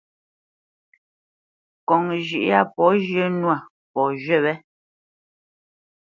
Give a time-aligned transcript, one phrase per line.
[1.81, 3.55] Ŋkɔŋ zhʉ̌ʼ yâ pɔ̌ zhyə̄ nwâ,
[3.93, 4.53] pɔ̌ zhywí wé.